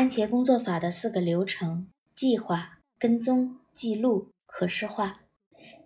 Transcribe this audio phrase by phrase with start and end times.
[0.00, 5.20] 番茄工作法的四个流程：计划、跟踪、记录、可视化。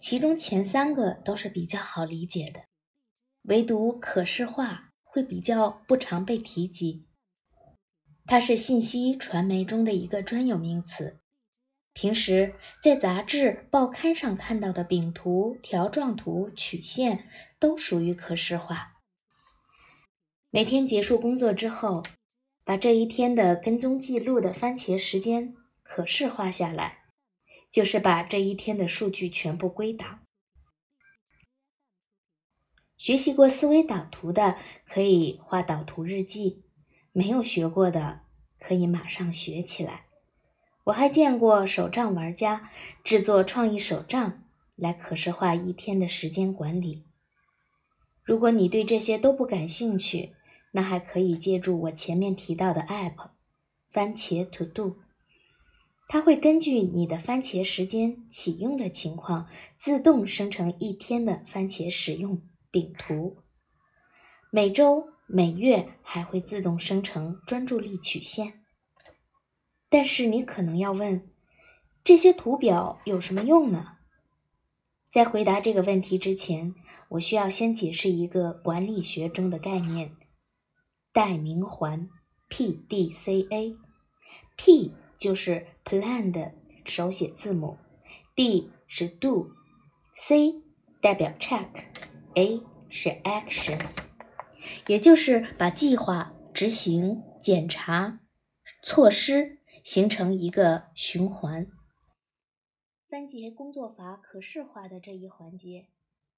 [0.01, 2.61] 其中前三个都是比较好理解的，
[3.43, 7.09] 唯独可视化会比较不常被提及。
[8.25, 11.19] 它是信息传媒中的一个专有名词。
[11.93, 17.27] 平时在杂志、报刊上看到的饼图、条状图、曲线
[17.59, 18.93] 都属于可视化。
[20.51, 22.05] 每天结束工作之后，
[22.65, 27.05] 把这一天的跟踪记录的番茄时间可视化下来，
[27.71, 30.21] 就是把这一天的数据全部归档。
[32.97, 36.63] 学习过思维导图的可以画导图日记，
[37.13, 38.25] 没有学过的
[38.59, 40.07] 可以马上学起来。
[40.85, 42.71] 我还见过手账玩家
[43.03, 44.43] 制作创意手账
[44.75, 47.05] 来可视化一天的时间管理。
[48.23, 50.35] 如果你对这些都不感兴趣，
[50.77, 53.31] 那还可以借助我前面提到的 App
[53.89, 54.97] 番茄 To Do，
[56.09, 63.37] 它会根据你的番茄时间启用的情况，自动生成一天的番茄使用饼图。
[64.51, 68.65] 每周、每月还会自动生成专注力曲线。
[69.89, 71.31] 但是你可能要问，
[72.03, 73.99] 这些图表有什么用呢？
[75.09, 76.75] 在回答这个问题之前，
[77.11, 80.17] 我需要先解释一个管理学中的概念——
[81.15, 82.11] 代名环
[82.51, 83.79] （PDCA）。
[84.59, 86.53] P 就是 Plan 的
[86.85, 87.79] 手写字母
[88.35, 90.63] ，D 是 Do，C
[91.01, 93.83] 代表 Check，A 是 Action，
[94.89, 98.21] 也就是把计划、执行、检查、
[98.83, 99.61] 措施。
[99.83, 101.67] 形成一个循环。
[103.11, 105.89] 番茄工作法可视化的这一环节，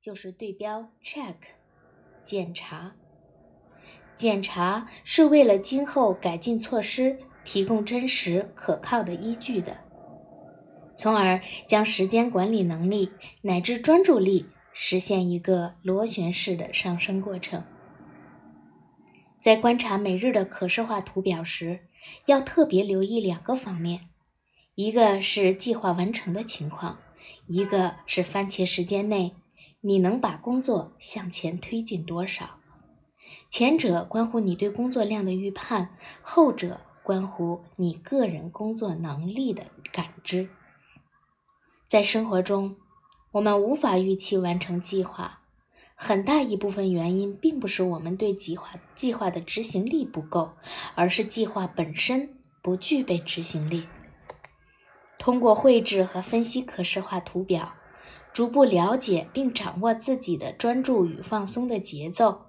[0.01, 1.37] 就是对标 check
[2.25, 2.97] 检查。
[4.17, 9.77] 检查是为了今后改进措施提供真实可靠的依据的，
[10.97, 13.13] 从而将时间管理能力
[13.43, 17.63] 乃至专注力实现一个螺旋式的上升过程。
[19.39, 21.81] 在观察每日的可视化图表时，
[22.25, 24.09] 要特别留意两个方面，
[24.75, 26.99] 一个是计划完成的情况，
[27.47, 29.37] 一个是番茄时间内
[29.83, 32.59] 你能把工作向前推进多少。
[33.51, 40.49] 前者关乎你对工作量的预判，后者关乎你个人工作能力的感知。
[41.89, 42.77] 在生活中，
[43.33, 45.41] 我们无法预期完成计划，
[45.95, 50.53] 很大一部分原因并不是我们对计划计划的执行力不够，
[50.95, 53.85] 而是计划本身不具备执行力。
[55.19, 57.75] 通过绘制和分析可视化图表，
[58.33, 62.46] 逐步了解并掌握自己的专注与放松的节奏，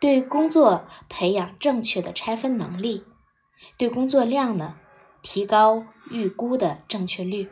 [0.00, 3.04] 对工作培养正确的拆分能力，
[3.76, 4.78] 对工作量呢
[5.22, 7.50] 提高预估的正确率，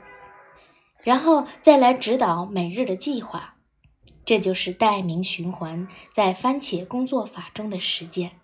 [1.03, 3.54] 然后再来指导每日的计划。
[4.25, 8.41] 这就是代名循环在番茄工作法中的实践。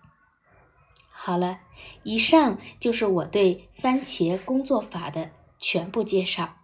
[1.09, 1.59] 好了，
[2.03, 6.55] 以上就是我对番茄工作法的全部介绍。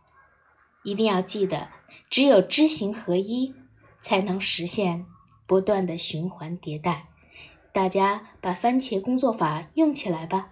[0.83, 1.69] 一定要记得，
[2.09, 3.53] 只有知行合一，
[4.01, 5.05] 才能实现
[5.45, 7.10] 不断的循环迭代。
[7.73, 10.49] 大家把番茄工作法用起来吧。